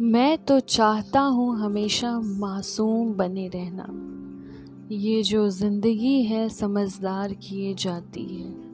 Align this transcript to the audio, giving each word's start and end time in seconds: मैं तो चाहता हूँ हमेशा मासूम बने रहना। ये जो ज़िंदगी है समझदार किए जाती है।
मैं 0.00 0.38
तो 0.38 0.60
चाहता 0.60 1.20
हूँ 1.20 1.58
हमेशा 1.58 2.20
मासूम 2.20 3.14
बने 3.14 3.48
रहना। 3.48 3.86
ये 4.94 5.22
जो 5.22 5.48
ज़िंदगी 5.48 6.22
है 6.22 6.48
समझदार 6.48 7.32
किए 7.32 7.74
जाती 7.74 8.36
है। 8.36 8.65